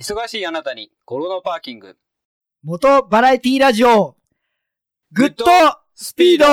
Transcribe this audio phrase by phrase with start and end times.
[0.00, 1.96] 忙しいあなたに、コロナパーキング。
[2.62, 4.16] 元バラエティラジオ、
[5.10, 5.44] グッド
[5.96, 6.46] スピード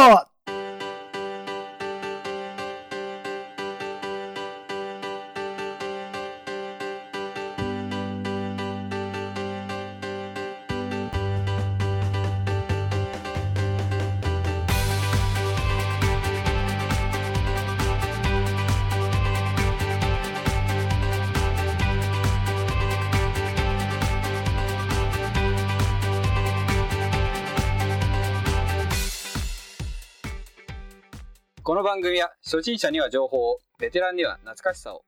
[32.55, 35.03] 初心者には情報を、ベテランには懐かしさを。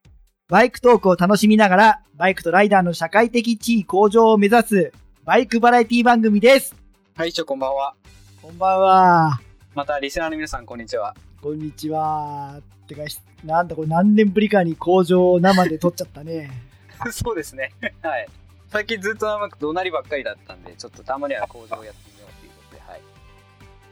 [0.50, 4.92] バイクトークを楽しみながら、バイクとライダーの社会的地位向上を目指す、
[5.24, 6.76] バイクバラエティ番組です。
[7.16, 7.96] はい、一応こんばんは。
[8.42, 9.40] こんばんは。
[9.74, 11.16] また、リスナーの皆さん、こんにちは。
[11.42, 12.60] こんにちは。
[12.86, 13.04] てか、
[13.46, 16.52] なんだこれ何年ぶりかに工場を生で撮っちゃったね。
[17.12, 17.72] そうですね。
[18.02, 18.28] はい。
[18.68, 23.02] 最近ずっと生く怒鳴りばっかりだったんで、ちょっとたまには工場をやってみようということで、はい。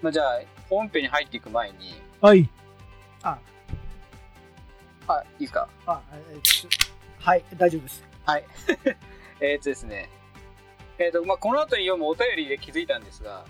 [0.02, 2.50] まあ、じゃあ、本編に入っていく前に、はい。
[3.26, 3.40] あ、
[5.08, 5.68] あ、いいですか？
[5.86, 6.68] あ、えー
[7.20, 8.04] はい、大丈夫です。
[8.26, 8.46] はい。
[9.42, 10.10] えーっとですね。
[10.98, 13.46] えーっと、まあ、この後に読むお便りで気づいたんですが、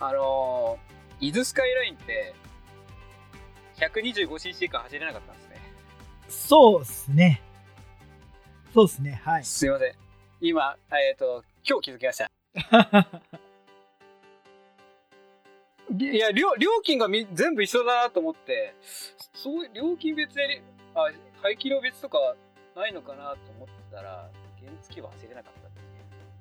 [0.00, 2.34] あのー、伊豆スカイラインって、
[3.76, 5.60] 125cc から走れなかったんですね。
[6.28, 7.42] そうっすね。
[8.74, 9.20] そうっすね。
[9.24, 9.44] はい。
[9.44, 9.94] すいません。
[10.40, 12.30] 今、えーっと、今日気づきました。
[15.90, 18.74] いや、料料金がみ全部一緒だなと思って、
[19.34, 20.62] そう料金別で、
[20.94, 21.10] あ、
[21.42, 22.18] 排気量別とか
[22.74, 25.80] ないのかなと思ったら、原付は走れなかったって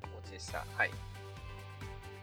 [0.08, 0.66] いうオチでした。
[0.76, 0.92] はい。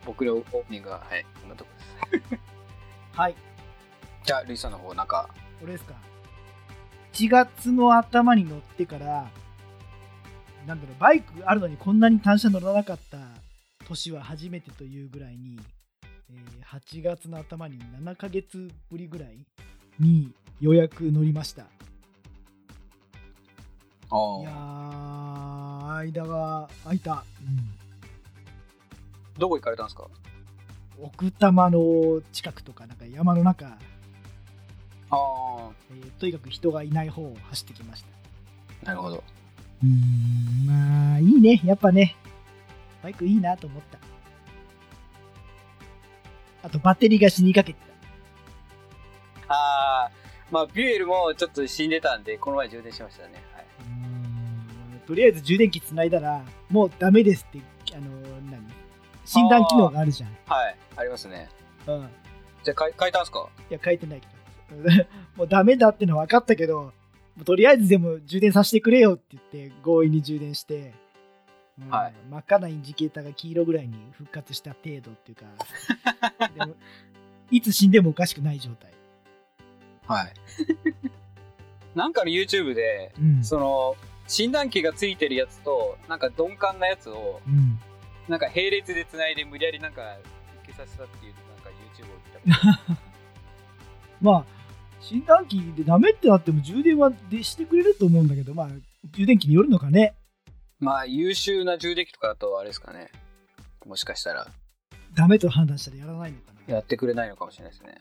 [0.07, 1.71] 僕のオープニングは、はい、こんなとこ
[2.11, 2.39] です。
[3.13, 3.35] はい。
[4.25, 5.29] じゃあ、ルイさんの方、なんか、
[5.61, 5.95] これですか。
[7.13, 9.31] 1月の頭に乗ってから、
[10.67, 13.19] なんだろう、バイクあるのにこんなに単車乗らなかった
[13.87, 15.59] 年は初めてというぐらいに、
[16.31, 19.39] えー8月の頭に7ヶ月ぶりぐらい
[19.99, 21.63] にようやく乗りました。
[24.11, 27.25] あいやー、間が空いた。
[29.39, 30.07] どこ行かれたんですか？
[30.99, 33.77] うん、奥多摩の近くとか、なんか山の中、あ
[35.11, 38.05] あ、えーとにかく人がいない方を走ってきまし
[38.83, 38.87] た。
[38.89, 39.25] なるほど。
[39.83, 41.61] うーん、まあ、いいね。
[41.65, 42.15] やっぱね、
[43.03, 43.99] バイクいいなと思った。
[46.63, 47.79] あと、バッテリーが死にかけて
[49.47, 49.55] た。
[49.55, 50.11] ああ、
[50.51, 53.35] まあ、ビュエルもちょっと死んでたんで、この前充電しましたね。
[53.55, 53.67] はい。
[55.07, 57.61] とりあえず充電器つないだら、もうダメですって、
[57.95, 58.61] あのー、何？
[59.25, 60.31] 診断機能があるじゃん。
[60.47, 61.49] はい、ありますね。
[61.87, 61.95] うん。
[62.05, 62.09] い
[62.65, 63.49] じゃあ、変え変えたんすか？
[63.71, 64.35] や、書いてないけど。
[65.37, 66.93] もうダメだってのは分かったけど、
[67.45, 70.93] とりあえずでも充電させてくれよって言って、強引に充電して、
[71.81, 75.47] うんはい真っ赤なインジケーターが黄色ぐらいに復活した程度っていうか、
[76.59, 76.75] でも
[77.51, 78.93] いつ死んでもおかしくない状態。
[80.07, 80.35] はい。
[81.95, 83.45] なんかの YouTube で、うん。
[83.45, 83.97] その、
[84.27, 87.79] 診断機がついてるやつと、なんか鈍感なやつを、うん、
[88.29, 90.03] なんか並列で繋いで無理やりなんか
[90.65, 92.09] 受けさせたっていう、なんか YouTube を
[92.47, 92.99] 見た
[94.21, 94.45] まあ、
[95.01, 98.69] 診断機でダメってなっても充電はでしてくれると思うんだけど、まあ、
[99.13, 100.15] 充電器によるのかね。
[100.81, 103.11] まあ、優秀な充電器とかだとあれですかね。
[103.87, 104.47] もしかしたら、
[105.15, 106.75] ダメと判断したらやらないのかな。
[106.75, 107.99] やってくれないのかもしれないですね。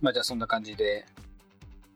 [0.00, 1.04] まあ、じゃあそんな感じで、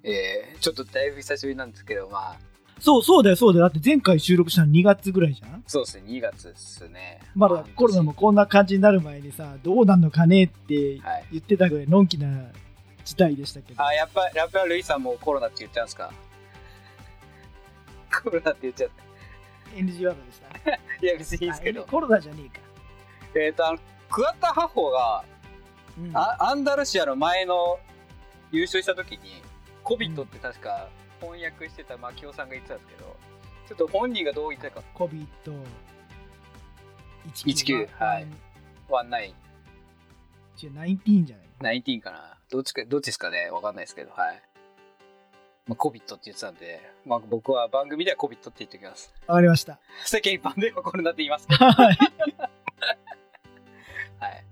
[0.02, 2.36] えー、ちょっとだいぶ久しぶりなんですけど、まあ、
[2.80, 3.68] そう、そうだよ、そうだよ。
[3.68, 5.62] だって前回収録したの2月ぐらいじゃん？
[5.66, 7.20] そうですね、2月ですね。
[7.34, 11.26] まだコロナもこんな感じになる前にさ、どうなんのかねってはい。
[11.32, 12.26] 言ってたぐらいのんきな
[13.04, 13.84] 事態でしたけど。
[13.84, 16.10] あ、やっぱ、やっぱルイさんもコロナって言っちゃうんですか？
[18.24, 18.91] コロナって言っちゃっ
[19.72, 20.48] NG ワードでした。
[20.58, 20.70] た。
[21.00, 21.84] いや、別にいいですけどあ。
[21.84, 22.60] コロナじゃねえか。
[23.34, 25.25] えっ、と、あの、桑田ハホが、
[25.98, 27.78] うんあアンダルシアの前の
[28.53, 29.42] 優勝した時に、
[29.82, 30.88] コビットって確か
[31.20, 33.16] 翻訳してた牧雄さんが言ってたんですけど、
[33.69, 35.53] ちょっと本人がどう言ってたか、コビット
[37.34, 38.27] 19はい
[38.89, 42.39] ワンナイン、違う、19じゃないナインティーンかな。
[42.50, 44.42] どっちか、どっちですかねわかんないですけど、はい。
[45.70, 49.14] まあ、コビットって言ってたんで、まあ、僕は番組ではコビットって言っておきます。
[49.28, 49.78] わかりました。
[50.04, 51.74] 世間一般ではコロナって言いますけど、はい。
[54.18, 54.44] はい。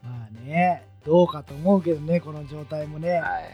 [0.00, 3.14] まあね、どうかと思うけどね、この状態もね。
[3.14, 3.50] はい。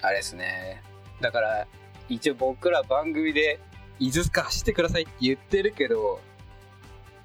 [0.00, 0.82] あれですね。
[1.20, 1.66] だから、
[2.08, 3.60] 一応僕ら番組で、
[3.98, 6.18] 伊豆か走ってくださいって言ってるけど、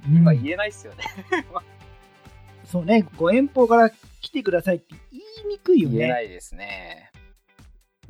[0.06, 1.06] うんまあ言えないっすよね。
[2.69, 3.89] そうね、ご遠方から
[4.19, 6.00] 来てくださいって言いにくいよね。
[6.00, 7.12] 言えないですね。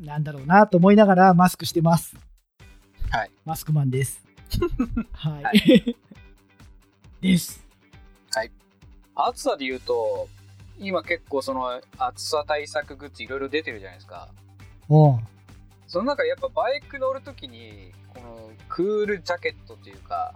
[0.03, 2.15] なんだろうなと思いながらマスクしてます。
[3.09, 3.31] はい。
[3.45, 4.23] マスクマンです。
[5.13, 5.43] はい。
[5.43, 5.51] は
[7.21, 7.63] です。
[9.15, 10.27] 暑さで言うと、
[10.79, 14.29] 今結構その暑さ対策グッズいろいろ出てるじゃないですか。
[14.89, 15.19] おう
[15.87, 20.33] その中でやっぱバイク乗るときに、このクールジャケットっていうか、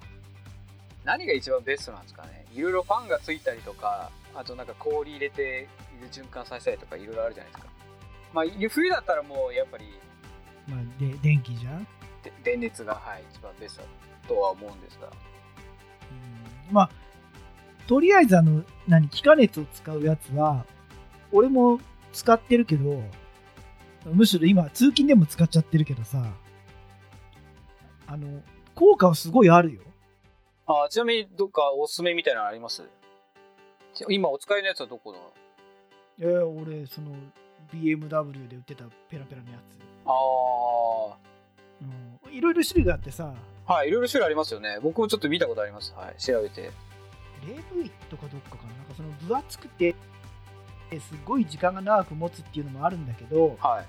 [1.03, 2.45] 何が一番ベストなんですかね。
[2.53, 5.67] いろいろファンがついたりとか、あとなんか氷入れて
[5.99, 7.76] 水循環させたりとかいろいろあるじゃないですか。
[8.38, 9.86] まあ冬だったらもうやっぱり
[10.68, 11.88] まあ、で、電気じゃん、
[12.44, 13.86] 電熱が、はい、一番ベスト
[14.28, 15.10] とは思うんですが。
[16.69, 16.89] まあ、
[17.88, 20.66] とりあえずあの、何、気化熱を使うやつは、
[21.31, 21.80] 俺も
[22.12, 23.01] 使ってるけど、
[24.06, 26.22] むしろ今、通勤でも使っちゃってるけどさ、
[28.07, 28.44] あの、
[28.75, 29.81] 効果はすごいあるよ。
[30.66, 32.84] あちなみにどっかおすすめみたいなのあります？
[34.10, 35.34] 今お使いのやつはどこの
[36.19, 37.16] えー、俺、その、
[37.73, 39.77] BMW で売ってたペラペラのやつ。
[40.05, 41.17] あ
[41.79, 43.33] うん、いろいろ種類があってさ、
[43.67, 44.79] あはいいろいろ種類ありますよね。
[44.81, 45.93] 僕もちょっと見たことあります。
[45.95, 46.61] はい調べて。
[46.61, 46.71] レ
[47.73, 48.73] ブイとかどっかかな。
[48.73, 49.95] なんかその分厚くて
[50.91, 53.85] すごい時間が長く持つっていうのもあるんだけどはい。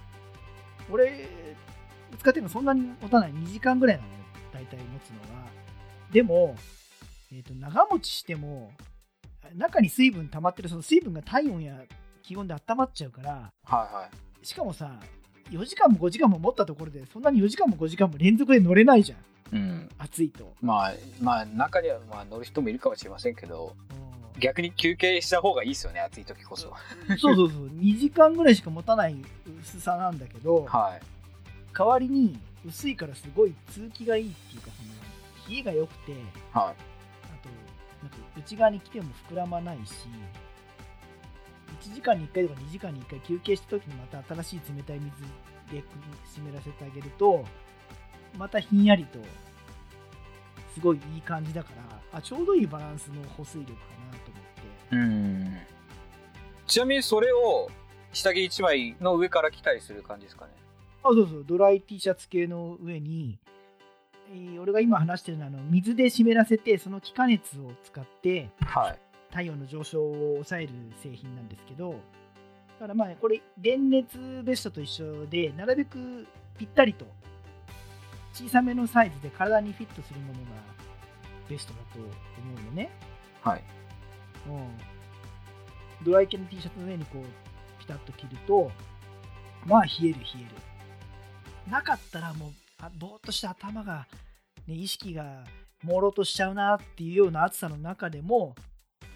[0.90, 1.28] 俺
[2.18, 3.32] 使ってるのそんなに持たない。
[3.32, 4.14] 2時間ぐらいなのよ。
[4.52, 5.46] 大体持つのは。
[6.12, 6.56] でも、
[7.32, 8.72] えー、と長持ちしても
[9.54, 11.74] 中に水分溜まってるその水分が体温や
[12.28, 13.30] 気温で温まっちゃうから
[13.64, 14.08] はいは
[14.42, 14.46] い。
[14.46, 14.92] しかもさ
[15.50, 19.18] 4時間も5時間も持ったところでそんなに4時間も5時間も連続で乗れないじゃん。
[19.56, 19.88] うん。
[19.96, 20.92] 暑いと、まあ
[21.22, 23.74] まあ中にはまあ乗る人もいるかもしれませんけど
[24.34, 24.40] うん。
[24.40, 26.70] 逆に休憩した方がいいですよね暑い時こそ。
[27.18, 27.68] そうそうそう。
[27.80, 29.16] 2時間ぐらいしか持たない
[29.62, 31.00] 薄さなんだけどはい。
[31.74, 36.12] 代わりに薄いからすごい通気がいいっていうかその冷えが良くて
[36.52, 36.74] はあ
[37.42, 37.48] と
[38.02, 39.92] なんか内側に来ても膨らまないし
[41.82, 45.22] 1時間に1回とか2時間に1回休憩した時にまた新しい冷たい水
[45.80, 45.84] で
[46.26, 47.44] 湿らせてあげると
[48.36, 49.18] またひんやりと
[50.74, 53.78] すごいいい感じだからあちょうどいいバランスの保水力か
[54.12, 54.94] なと思って。
[54.96, 55.56] いうん。
[56.66, 57.70] ちなみにそれを
[58.12, 60.52] 下着1枚の上から着たりする感じですかね？
[61.02, 61.44] あそうそう。
[61.46, 63.38] ドライ T シャツ系の上に、
[64.30, 68.98] えー俺が今話してるのはあの水で湿らせてその気化熱を使ってはい
[69.30, 70.72] 体温の上昇を抑える
[71.02, 71.96] 製品なんですけどだ
[72.80, 76.26] からまあこれ電熱ベストと一緒でなるべく
[76.56, 77.06] ぴったりと
[78.32, 80.38] 小さめのサイズで体にフィットするものが
[81.48, 82.08] ベストだと思
[82.60, 82.90] うのね、
[83.42, 83.64] はい。
[84.46, 84.50] う
[86.02, 88.70] ん、ドライ系の T シャツの上にこうピタッと着ると
[89.64, 90.38] まあ冷える冷え
[91.66, 91.70] る。
[91.70, 94.06] なかったらもうあぼーっとした頭が、
[94.66, 95.44] ね、意識が
[95.84, 98.54] 朦朧としちゃうなっていうような暑さの中でも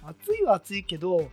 [0.04, 1.31] 暑いは暑いけど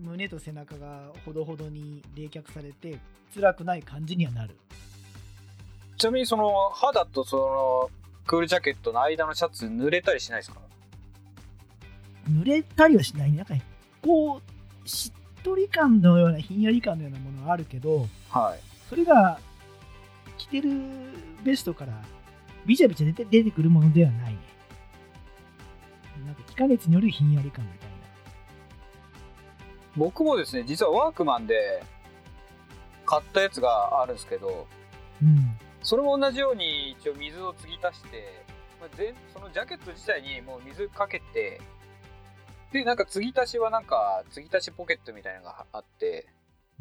[0.00, 2.98] 胸と背中がほどほどに冷却されて
[3.34, 4.56] 辛くない感じにはなる。
[5.96, 7.90] ちなみにその肌とその
[8.26, 10.60] クールジャケットの間のシャツ濡れたりしないですか？
[12.30, 13.38] 濡れたりはしないね。
[13.38, 13.62] なんかね
[14.02, 14.40] こ
[14.84, 18.60] うしっとり感のようなひんやり感のようなものはあるけどはい。
[18.88, 19.38] それが
[20.36, 20.70] 着てる
[21.44, 21.92] ベストから
[22.66, 24.38] ビチャビチャ出て出てくるものではないね
[26.26, 27.96] なんか気化熱によるひんやり感みたいな。
[29.96, 31.82] 僕もですね実はワークマンで
[33.06, 34.66] 買ったやつがあるんですけど
[35.22, 35.58] うん。
[35.82, 38.42] それも同じように一応水を継ぎ足して、
[38.80, 41.60] まあ、全そのジャケット自体にもう水かけて
[42.72, 46.26] でなんか継ぎ足しはなんか継ぎ足しポケットみたいなのがあって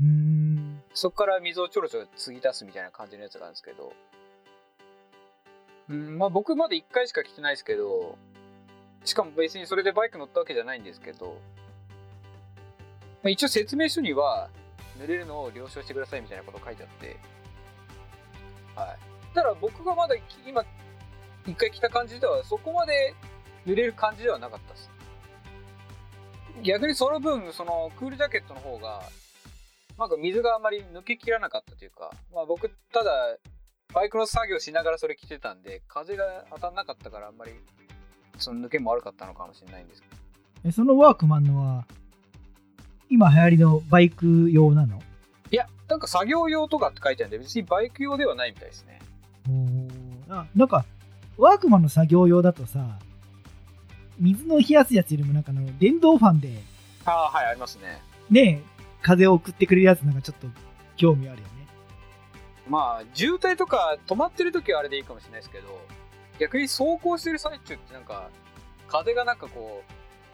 [0.02, 3.94] うーんそこから水をちょろちょろ継ぎ足すみたいな感じのやつがあるんですけど
[5.90, 8.18] うんまあ僕まだ1回しか着てないですけど
[9.06, 11.38] しかも別にそれでバイク乗ったわけじゃないんですけど、
[13.24, 14.50] まあ、一応説明書には
[15.00, 17.18] 濡れるのを了承してくださいみたいなこと書いてあって
[18.76, 19.34] はい。
[19.34, 20.16] ただ僕がまだ
[20.48, 20.64] 今
[21.46, 23.14] 1回着た感じではそこまで
[23.66, 24.90] 濡れる感じではなかったです。
[26.64, 29.04] 逆にその分そのクールジャケットの方が
[29.98, 33.38] なんか水があまり抜けきらなかったというか、まあ、僕ただ
[33.94, 37.52] バイクの作業しながらそれ着てたんで風が当たんなかったからあんまり
[38.44, 40.16] その抜けも悪かったのかもしれないんですけど。
[40.66, 41.86] えそのワークマンのは
[43.10, 45.02] 今流行りのバイク用なの？
[45.52, 49.00] いやなんか作業用とかって書いてあるんで別にバイク用ではないみたいですね。
[50.30, 50.86] あなんか
[51.38, 52.98] ワークマンの作業用だとさ
[54.18, 56.62] 水の冷やすやつよりもなんかあの電動ファンで
[57.06, 58.02] ああはいありますね。
[58.30, 58.64] ね
[59.04, 60.48] 風を送ってくれるやつなんかちょっと
[60.96, 61.54] 興味あるよね。
[62.68, 65.68] まあ渋滞とか止まってる時はあれでいいかもしれないですけど
[66.40, 68.30] 逆に走行してる最中ってなんか
[68.88, 69.84] 風がなんかこ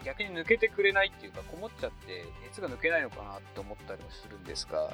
[0.00, 4.92] う逆に抜けてくれないっていうかこもっちゃって熱が抜けないのかなって思ったりもするんですが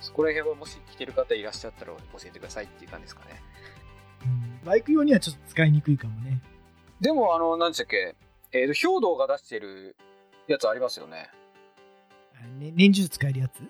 [0.00, 3.42] そこら辺はもし来てる方いらっしゃったら教えてくださいっていう感じですかね
[4.64, 6.40] バイク用にはちょっと使いにくいかもね。
[6.98, 8.16] でも、あの、何でしたっけ、
[8.52, 9.94] えー、兵道が出してる
[10.46, 11.28] やつありますよね。
[12.58, 13.60] ね年中使えるやつ？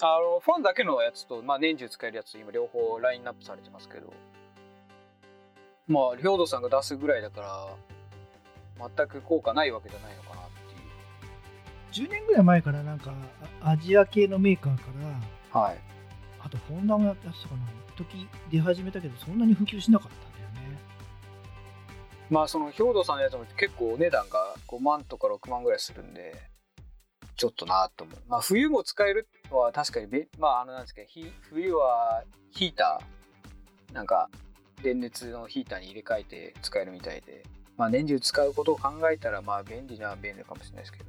[0.00, 4.14] あの、ファンだけのやつと、まあ、年中使えるやつ、今両方ラインナップされてますけど。
[5.88, 10.44] まあ、兵道さんが出すぐらいだから、全く効果ないわけじゃないのかなっ
[11.92, 12.08] ていう。
[12.08, 13.12] 10年ぐらい前からなんか
[13.62, 14.82] あアジア系のメーカーか
[15.54, 15.78] らはい。
[16.40, 20.78] あとホンダもやってたかな一時出始めたけどそんなに普及しなかったんだよね
[22.30, 26.34] まあ、その兵道さんのやつも結構お値段が5万とか6万ぐらいするんで、
[27.36, 28.18] ちょっとなと思う。
[28.28, 34.30] まあ、冬も使えるのは確かにべ、まあ、あの、なんですけど、ひ冬はヒーター、なんか、
[34.82, 37.44] 電熱のヒーターに入れ替えて使えるみたいで、
[37.76, 41.04] まあ、年中使うことを考えたら、まあ、便利な便利かもしれないですけど、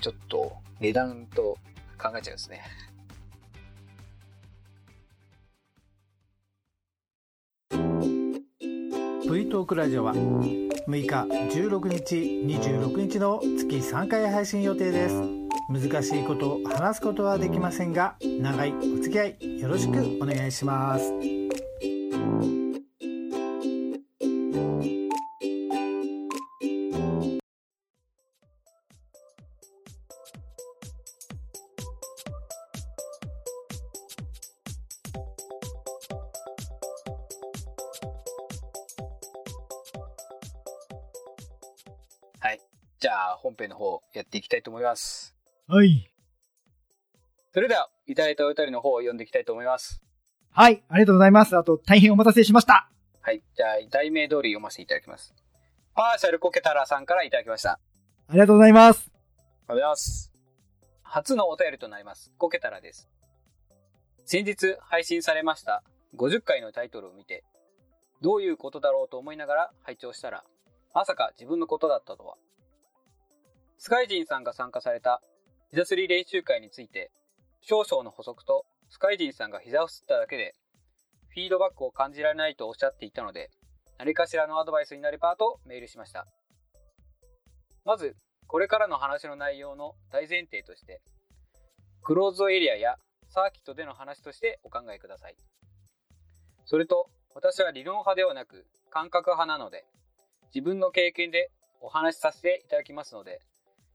[0.00, 1.58] ちょっと値段と
[2.00, 2.62] 考えちゃうんですね。
[9.32, 10.56] V トークラジオは6
[10.90, 12.16] 日16日
[12.58, 15.14] 26日の月3回配信予定です
[15.70, 21.41] 難しいことを話すことはできませんが長いお付き合いよろしくお願いします
[44.72, 45.36] 思います。
[45.68, 46.08] はい
[47.52, 50.02] それでは、いただいたお便りの方を読んでいきたいと思います。
[50.50, 53.42] はいありがとうございますあと大変お待たせしましたはい。
[53.54, 55.34] じゃあ、題名通り読ませていただきます。
[55.94, 57.78] パーシャルコケタラさんからいただきました。
[58.28, 60.32] ありがとうございますありがとうございます。
[61.02, 62.32] 初のお便りとなります。
[62.38, 63.08] コケタラです。
[64.24, 65.82] 先日配信されました
[66.16, 67.44] 50回のタイトルを見て、
[68.22, 70.42] どういうことだろうと思いながら拝聴したら、
[70.94, 72.36] まさか自分のことだったとは。
[73.84, 75.20] スカイジンさんが参加された
[75.72, 77.10] 膝すり練習会について、
[77.62, 80.54] 少々の補足とスカイジンさんが膝をすっただけで、
[81.30, 83.50] フィードバックを感じられないとおっしゃっていたので、
[83.98, 86.28] 何かしらのアドバイスになればとメールしました。
[87.84, 88.14] まず、
[88.46, 91.00] これからの話の内容の大前提として、
[92.04, 92.98] クローズドエリアや
[93.30, 95.34] サーキットでの話としてお考えください。
[96.66, 99.84] それと、私は理論派ではなく感覚派なので、
[100.54, 103.40] 自分の経験でお話しさせていただきますので、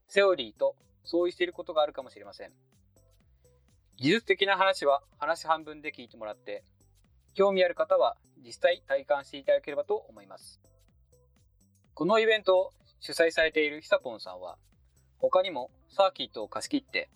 [0.08, 0.74] セオリーと
[1.04, 2.52] 相違していることがあるかもしれません。
[3.96, 6.64] 技術的な話は話半分で聞いてもらって、
[7.34, 10.60] 興味ある方は実際体感していただければと思います。
[11.94, 14.56] このイベントを主催されているヒサポンさんは、
[15.18, 17.10] 他にもサーキットを貸し切って、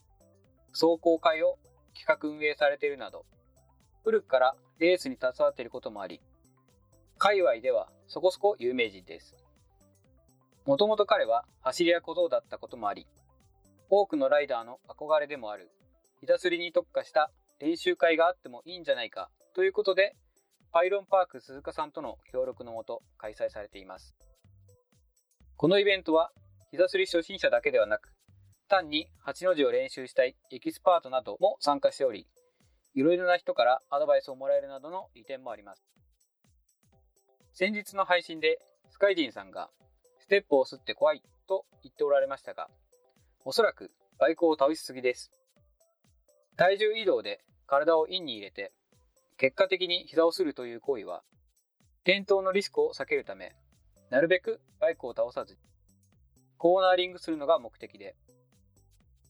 [0.72, 1.58] 走行会を
[1.94, 3.24] 企画運営されているなど、
[4.04, 6.20] 古くからレースに携わっていることもあり、
[7.16, 9.36] 界隈ではそこそこ有名人です。
[10.64, 13.06] もともと彼は走り屋小僧だったこともあり、
[13.90, 15.70] 多くのライダーの憧れでもある、
[16.20, 20.14] ひたすりに特化した練習会があってもいいんじゃないかということで、
[20.72, 24.14] パイロンパーク鈴鹿さんとの協力のもと開催されています。
[25.56, 26.30] このイベントは、
[26.70, 28.12] 膝すり初心者だけではなく、
[28.68, 32.26] 単に8の字を練習したいエキスパートなども参加しており、
[32.94, 35.84] いろいろな人からアドバイスをもらえるなどの利点もあります。
[37.52, 38.58] 先日の配信で、
[38.90, 39.68] スカイジンさんが、
[40.32, 42.70] ステップを擦って怖いと言っておられましたが、
[43.44, 45.30] おそらくバイクを倒しすぎです。
[46.56, 48.72] 体重移動で体をインに入れて、
[49.36, 51.22] 結果的に膝をするという行為は、
[52.04, 53.54] 転倒のリスクを避けるため、
[54.08, 55.58] なるべくバイクを倒さず、
[56.56, 58.16] コーナーリングするのが目的で、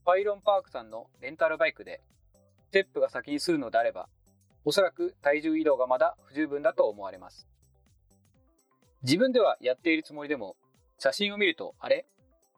[0.05, 2.01] パイロンパークさんのレンタルバイクで、
[2.69, 4.09] ステップが先にするのであれば、
[4.65, 7.49] おそらく体重移動がまだ不十分だと思われます。
[9.03, 10.55] 自分ではやっているつもりでも、
[11.03, 12.07] 写真を見ると、あれ？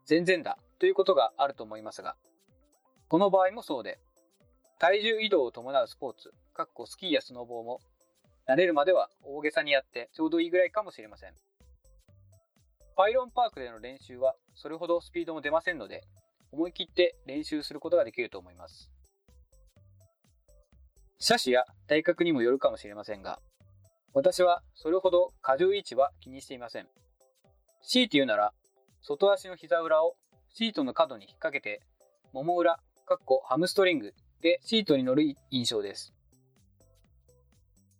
[0.04, 2.14] 全然だということがあると思いますが、
[3.08, 3.98] この場合もそうで、
[4.78, 7.80] 体重移動を伴うスポーツ、かっこスキーやスノボーも、
[8.46, 11.32] 慣れるまでは大げさにやってちょうどいいぐらいかもしれません。
[12.94, 16.02] パイロンパークでの練習はそれほどスピードも出ませんので、
[16.52, 18.90] 思い切って練習することができると思います。
[21.18, 23.40] 車種や体格にもよるかもしれませんが、
[24.12, 26.88] 私はそれほど荷重位置は気にしていません。
[27.86, 28.52] 強いて言うなら、
[29.02, 30.16] 外足の膝裏を
[30.54, 31.82] シートの角に引っ掛けて、
[32.32, 36.14] もも裏、かっこハムストリングでシートに乗る印象です。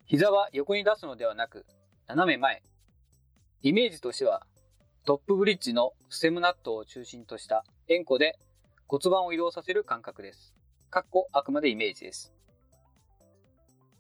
[0.07, 1.67] 膝は横に出すのではなく、
[2.07, 2.63] 斜め前。
[3.63, 4.47] イメージとしては、
[5.05, 8.39] トップブリッジのステムナットを中心とした円弧で
[8.87, 10.55] 骨盤を移動させる感覚です。
[10.89, 12.33] かっこあくまでイメージです。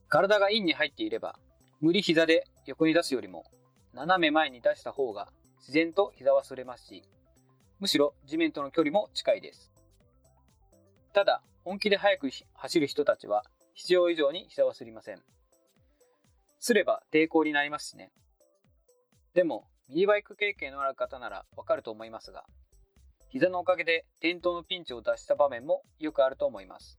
[0.09, 1.39] 体がインに入っていれば、
[1.81, 3.45] 無理膝で横に出すよりも、
[3.93, 5.29] 斜め前に出した方が
[5.67, 7.03] 自然と膝は擦れますし、
[7.81, 9.73] むしろ地面との距離も近いです。
[11.15, 15.23] ただ、本気で速く走る人たちは必要以上に膝は擦りません。
[16.59, 18.13] すれば抵抗になりますしね。
[19.33, 22.45] でも、ミニバイク経験のある方ならわかると思いますが、
[23.31, 26.99] 膝のおかげで転倒のピンチを脱した場面もよくあると思います。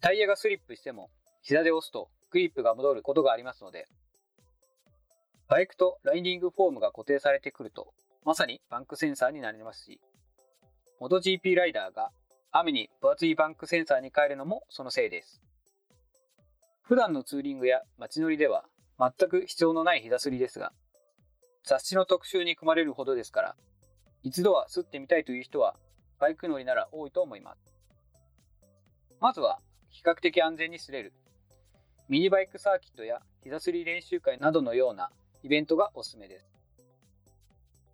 [0.00, 1.10] タイヤがスリップしても、
[1.42, 3.86] 膝で押すとグリップが戻ることがありますので、
[5.48, 10.00] バイクとライディングフォームが固定されてくると、まさにバンクセンサーになりますし、
[11.00, 12.10] MotoGP ライダーが
[12.50, 15.40] 雨に分厚いバンクセンサーに変えるのもそのせいです。
[16.82, 18.64] 普段のツーリングや街乗りでは
[18.98, 20.72] 全く必要のない膝すりですが、
[21.64, 23.56] 雑誌の特集に組まれるほどですから、
[24.24, 25.76] 一度は吸ってみたいという人は
[26.18, 27.76] バイク乗りなら多いと思います。
[29.20, 29.60] まずは
[29.90, 31.12] 比較的安全に擦れる
[32.08, 35.10] ミニバイクサーキットや膝すり練習会などのような
[35.46, 36.50] イベントがおすすめです。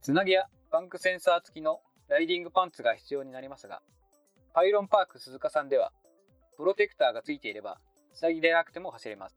[0.00, 3.82] つなぎやバンクセンサー付きのライディングパンツが必要になりますが、
[4.54, 5.92] パイロンパーク鈴鹿さんでは、
[6.56, 7.78] プロテクターが付いていれば、
[8.14, 9.36] つなぎでなくても走れます。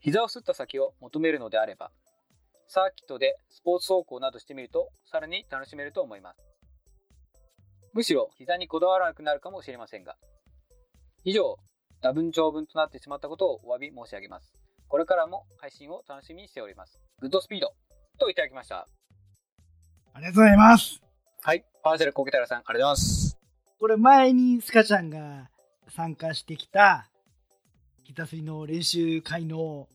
[0.00, 1.92] 膝をすった先を求めるのであれば、
[2.66, 6.44] サーキットでスポーツ走行などしてみると、さらに楽しめると思います。
[7.92, 10.16] むしろ膝にこだわらなくなるかもしれませんが。
[11.22, 11.58] 以上、
[12.00, 14.63] 多分長文となってしまったことをお詫び申し上げます。
[14.94, 17.00] これからも配信を楽しみにしております。
[17.18, 17.72] グッドスピード
[18.16, 18.86] といただきました。
[20.12, 21.02] ありがとうございます。
[21.42, 21.64] はい。
[21.82, 23.38] パーセルコケタラさん、ありがとうございます。
[23.80, 25.50] これ前にスカちゃんが
[25.88, 27.08] 参加してきた
[28.04, 29.88] ギタスリの練習会の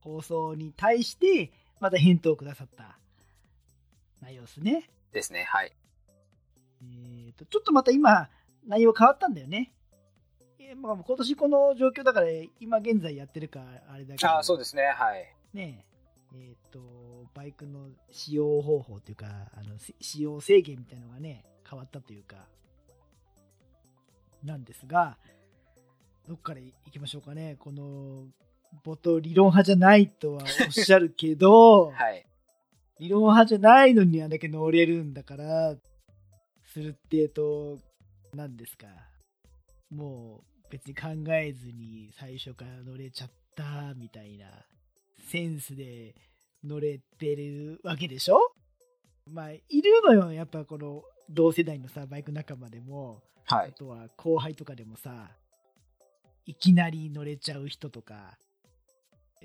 [0.00, 2.96] 放送に対してまた返答をくださった
[4.22, 4.88] 内容ですね。
[5.12, 5.44] ですね。
[5.44, 5.72] はい。
[6.80, 8.30] えーと、ちょっとまた今
[8.66, 9.70] 内容変わったんだよね。
[10.70, 12.28] えーまあ、今年この状況だから
[12.60, 14.30] 今現在やってるかあれだけど。
[14.30, 14.84] ああ、そうですね。
[14.84, 15.34] はい。
[15.52, 15.84] ね
[16.34, 16.80] え、えっ、と、
[17.34, 22.36] バイクの使用方法というか、あのせ使用制限みたいなのがね、変わったというか、
[24.44, 25.16] なんですが、
[26.28, 27.56] どっから行きましょうかね。
[27.58, 28.26] この、
[28.84, 32.24] 冒頭理論派じゃないとはおっしゃるけど、 はい。
[33.00, 35.76] 理論派じゃないのにあれだけ乗れるんだから、
[36.72, 37.78] するってえと、
[38.34, 38.86] 何ですか。
[39.94, 44.46] もう別に考えずに最初から乗れちゃったみたいな
[45.28, 46.14] センスで
[46.64, 48.38] 乗れてるわけでしょ？
[49.30, 50.32] まあ、いるのよ。
[50.32, 53.68] やっぱこの同世代のさ、バイク仲間でも、はい。
[53.68, 55.30] あとは後輩とかでもさ、
[56.46, 58.38] いきなり乗れちゃう人とか、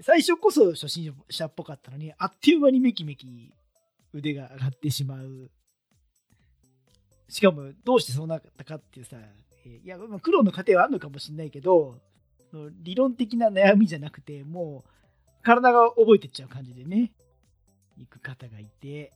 [0.02, 3.54] 最初こそ初心者っぽかったのに、あっという間にめきめき
[4.14, 5.52] 腕が上がってしまう。
[7.30, 12.00] しかも、どうしてそうなったかっていうさ、えーいや、まあ苦労の過程はあるのかもしれないけど、
[12.82, 14.90] 理論的な悩みじゃなくて、もう、
[15.44, 17.12] 体が覚えてっちゃう感じでね、
[17.98, 19.12] 行く方がいて、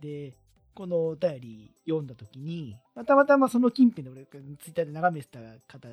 [0.00, 0.32] で、
[0.74, 5.38] このお便り読んだ時に、またまたまその近辺で俺、ツイッターで眺めてた
[5.78, 5.88] 方、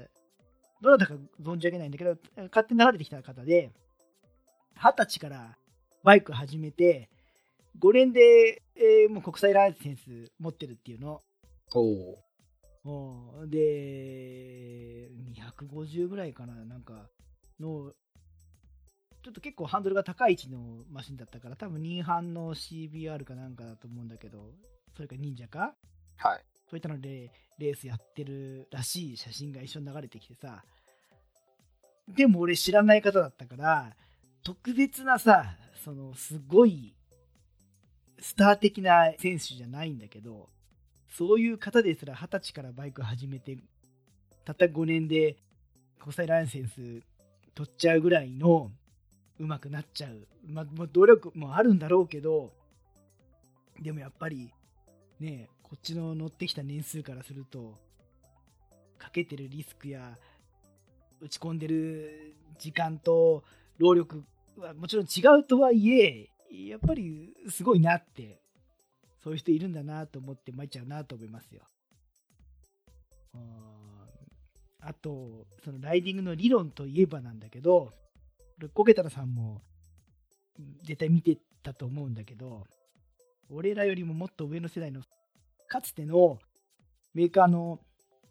[0.82, 2.18] どなたか存じ上げないんだけど、
[2.50, 3.72] 勝手に流れてきた方で、
[4.76, 5.56] 二十歳から
[6.04, 7.10] バイク始めて、
[7.80, 11.22] 5年で、えーもう国際ライセンス持ってるっていうの。
[11.74, 12.18] お。
[12.86, 13.50] うん。
[13.50, 17.10] で、250ぐらいかな、なんか、
[17.60, 17.94] の、
[19.24, 24.52] ちょっと結構ハンドルが高い位置のマシンだったから、多分、ニーハンの CBR かなんかだと思うんだけど、
[24.96, 25.76] それか忍者か？
[26.18, 26.44] はい。
[26.70, 30.64] そういったので、レースやってるらしい写真が一緒に流れてきてさ、
[32.08, 33.96] でも俺知らない方だったから、
[34.44, 36.96] 特別なさ、その、すごい、
[38.20, 40.50] スター的な選手じゃないんだけど、
[41.18, 43.58] そういう方ですら二十歳からバイク始めて、
[44.46, 45.36] たった5年で
[46.00, 47.04] 国際ライセンス
[47.54, 48.72] 取っちゃうぐらいの
[49.40, 50.28] 上手くなっちゃう。
[50.48, 52.54] ま、努力もあるんだろうけど、
[53.82, 54.54] でもやっぱり、
[55.20, 57.78] ねこっちの乗ってきた年数からすると、
[58.98, 60.18] かけてるリスクや、
[61.20, 63.44] 打ち込んでる時間と
[63.78, 64.24] 労力
[64.58, 68.41] はもちろん違うとはいえ、やっぱりすごいなって、
[69.24, 71.62] そういう人いるんだなと思って参っちゃうなと思いますよ。
[74.82, 77.94] あと、そのライディングの理論といえばなんだけど、
[78.56, 79.62] これコケタラさんも
[80.84, 82.66] 絶対見てたと思うんだけど、
[83.50, 85.02] 俺らよりももっと上の世代の
[85.68, 86.40] かつての
[87.14, 87.80] メーカーの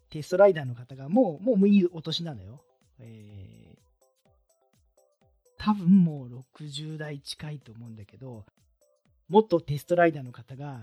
[0.09, 2.61] テストライダーの方がもう、もういいお年なのよ。
[2.99, 4.27] えー、
[5.57, 8.45] 多分もう60代近いと思うんだけど、
[9.31, 10.81] もっとテストライダーの方が、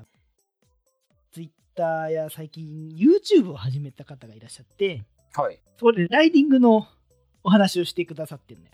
[1.32, 5.60] Twitter や最近 YouTube を始めた方がいらっしゃって、はい。
[5.78, 6.88] それでライディングの
[7.44, 8.72] お話をしてくださってるのよ。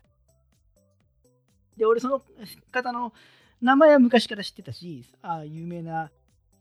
[1.77, 2.23] で、俺その
[2.71, 3.13] 方の
[3.61, 6.13] 名前は昔から知ってたし、ああ、有名な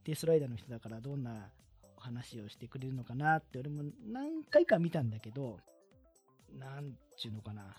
[0.03, 1.49] テストライダーの人だからどんな
[1.95, 5.59] お話をしてくれるのかなって俺も何回か見たんだけど、
[6.57, 7.77] なんちゅうのかな。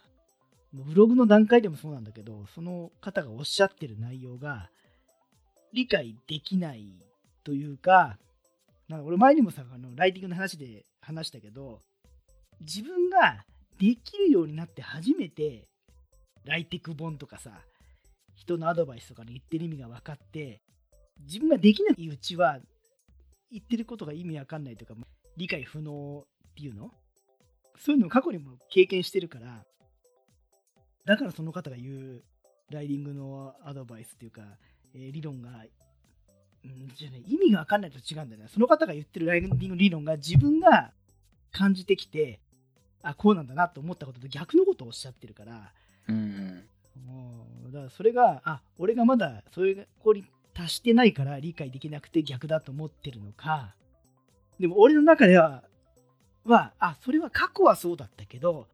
[0.72, 4.70] ブログの段階でもそうなんだけど、その方がおっしゃってる内容が
[5.74, 6.86] 理解できない
[7.42, 8.16] というか、
[8.88, 11.80] なんか俺前にもさ、あのライティングの話で話したけど、
[12.60, 13.44] 自分が
[13.78, 15.68] できるようになって初めて、
[16.44, 17.50] ライティック本とかさ、
[18.36, 20.60] 人のアドバイスとかの言ってる意味が分かって、
[21.26, 22.58] 自分ができないうちは、
[23.50, 24.94] 言ってることが意味わかんないとか、
[25.36, 26.92] 理解不能っていうの？
[27.78, 29.64] そういうのを過去にも経験してるから、
[31.04, 32.22] だからその方が言う
[32.70, 34.42] ライディングのアドバイスっていうか、
[34.94, 35.64] えー、理論が、ん
[36.96, 38.48] じゃね、意味がわかんないと違うんだよね。
[38.48, 40.92] その方が言ってるライディング理論が自分が
[41.52, 42.40] 感じてきて、
[43.02, 45.72] あ、こうなんだなと思ったことと逆のことをおっしゃってるから、
[46.08, 46.64] うん、
[47.06, 53.74] もうだからそれが、あ、俺がまだそれがここに達してないから理解できなくて逆だと思ってるのか、
[54.58, 55.64] でも俺の中では、
[56.44, 58.68] は、あ、それは過去はそうだったけど、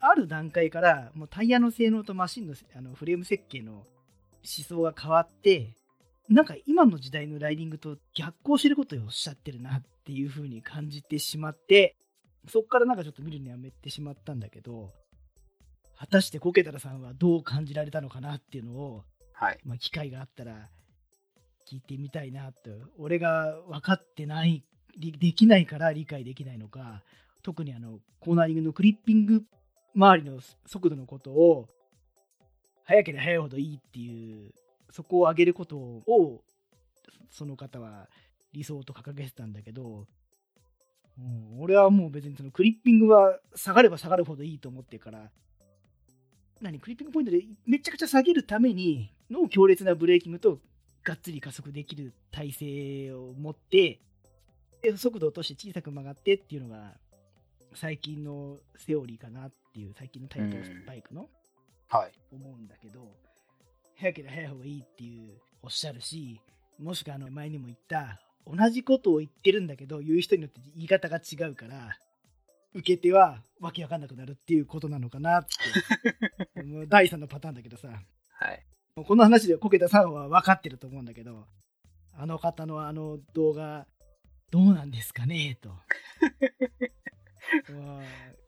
[0.00, 3.84] ある段階からもうタイヤの性能とマシンのあのフレーム設計の思
[4.44, 5.70] 想が変わって
[6.28, 11.96] なんか今の時代のライディングと逆行してることをおっしゃってるなっていう風に感じてしまって
[12.48, 14.90] そっからなんかちょっと見るのやめてしまったんだけど
[15.98, 19.58] 果たしてコケタラさんはどう感じられたのかなっていうのを、はい。
[19.64, 20.68] まあ、機会があったら
[21.70, 22.70] 聞いてみたいなと。
[22.98, 24.64] 俺が分かってない
[24.98, 27.02] できないから理解できないのか
[27.42, 29.42] 特にあのコーナリングのクリッピング
[29.94, 31.68] 周りの速度のことを
[32.84, 34.52] 速ければ速いほどいいっていう
[34.90, 36.42] そこを上げることを
[37.30, 38.08] その方は
[38.52, 40.06] 理想と掲げてたんだけど、
[41.18, 45.30] うん、俺はもう別にそのクリッピングは下がれば下がるほどいいと思ってるから
[46.60, 50.60] 何クリッピングポイントでめちゃくちゃ下げるためにの強烈なブレーキングと
[51.02, 54.00] がっつり加速できる体勢を持って
[54.82, 56.92] で速度を落として小さく曲がってっていうのが
[57.74, 61.30] 最近のセオリーかなっていう、最近のタイトルバイクの、はい。
[62.32, 63.00] 思うんだけど、
[63.96, 66.40] 早ければ早い方がいいっていうおっしゃるし、
[66.78, 71.96] もしくはあの前にも言った、同じことを言ってるんだけど、言う人によって言い方が違うから、
[72.74, 75.46] 受け手はわけわかんなくなるっていうことなのかなっ
[76.54, 76.62] て。
[76.64, 77.88] もう第3のパターンだけどさ。
[77.88, 78.66] はい。
[78.96, 81.46] この話でこけたさんは分かってると思うんだけど、
[82.12, 83.86] あの方のあの動画、
[84.50, 85.70] どうなんですかねと。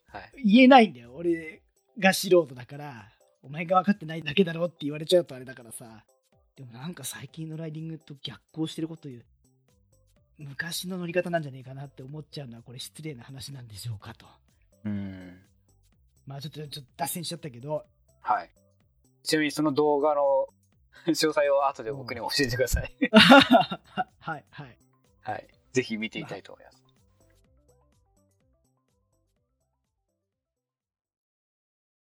[0.09, 1.63] はい、言えないんだよ俺
[1.99, 3.13] が素人だから
[3.47, 6.05] お前が分かってないだけだろって言われちゃうとあれだからさ。
[6.57, 9.25] でもなんか最近のライディングと逆行してること言う
[10.39, 14.27] 昔の乗り方なんじゃねえかなって思っちゃうのはこれ失礼な話なんでしょうかと。
[14.85, 15.39] うん。
[16.27, 17.85] まあちょっとちょっと脱線しちゃったけど。
[18.21, 18.51] はい。
[19.23, 20.49] ちなみにその動画の
[21.07, 22.93] 詳細を後で僕に教えてください。
[24.19, 24.79] はいはい。
[25.23, 25.49] はい。
[25.73, 26.76] ぜひ見ていたいと思います